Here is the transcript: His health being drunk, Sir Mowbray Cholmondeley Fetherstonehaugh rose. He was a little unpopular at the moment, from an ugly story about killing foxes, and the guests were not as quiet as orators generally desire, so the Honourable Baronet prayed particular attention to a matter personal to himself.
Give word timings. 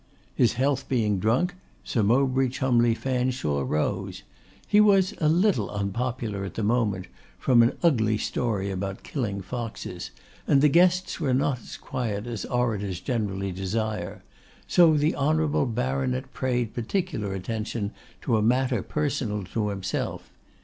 His 0.33 0.53
health 0.53 0.89
being 0.89 1.19
drunk, 1.19 1.53
Sir 1.83 2.01
Mowbray 2.01 2.47
Cholmondeley 2.49 2.95
Fetherstonehaugh 2.97 3.67
rose. 3.69 4.23
He 4.67 4.81
was 4.81 5.13
a 5.19 5.29
little 5.29 5.69
unpopular 5.69 6.43
at 6.43 6.55
the 6.55 6.63
moment, 6.63 7.05
from 7.37 7.61
an 7.61 7.77
ugly 7.83 8.17
story 8.17 8.71
about 8.71 9.03
killing 9.03 9.41
foxes, 9.43 10.09
and 10.47 10.59
the 10.61 10.69
guests 10.69 11.19
were 11.19 11.35
not 11.35 11.59
as 11.59 11.77
quiet 11.77 12.25
as 12.25 12.45
orators 12.45 12.99
generally 12.99 13.51
desire, 13.51 14.23
so 14.65 14.97
the 14.97 15.15
Honourable 15.15 15.67
Baronet 15.67 16.33
prayed 16.33 16.73
particular 16.73 17.35
attention 17.35 17.91
to 18.23 18.37
a 18.37 18.41
matter 18.41 18.81
personal 18.81 19.43
to 19.43 19.67
himself. 19.69 20.31